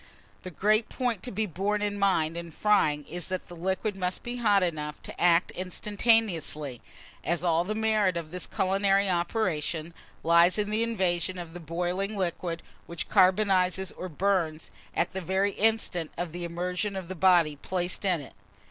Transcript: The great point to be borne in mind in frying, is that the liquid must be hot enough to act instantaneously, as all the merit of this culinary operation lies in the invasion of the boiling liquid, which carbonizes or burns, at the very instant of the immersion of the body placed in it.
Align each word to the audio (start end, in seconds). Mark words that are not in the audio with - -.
The 0.41 0.49
great 0.49 0.89
point 0.89 1.21
to 1.21 1.31
be 1.31 1.45
borne 1.45 1.83
in 1.83 1.99
mind 1.99 2.35
in 2.35 2.49
frying, 2.49 3.05
is 3.05 3.27
that 3.27 3.47
the 3.47 3.55
liquid 3.55 3.95
must 3.95 4.23
be 4.23 4.37
hot 4.37 4.63
enough 4.63 4.99
to 5.03 5.21
act 5.21 5.51
instantaneously, 5.51 6.81
as 7.23 7.43
all 7.43 7.63
the 7.63 7.75
merit 7.75 8.17
of 8.17 8.31
this 8.31 8.47
culinary 8.47 9.07
operation 9.07 9.93
lies 10.23 10.57
in 10.57 10.71
the 10.71 10.81
invasion 10.81 11.37
of 11.37 11.53
the 11.53 11.59
boiling 11.59 12.17
liquid, 12.17 12.63
which 12.87 13.09
carbonizes 13.09 13.91
or 13.91 14.09
burns, 14.09 14.71
at 14.95 15.11
the 15.11 15.21
very 15.21 15.51
instant 15.51 16.09
of 16.17 16.31
the 16.31 16.45
immersion 16.45 16.95
of 16.95 17.07
the 17.07 17.13
body 17.13 17.55
placed 17.55 18.03
in 18.03 18.21
it. 18.21 18.33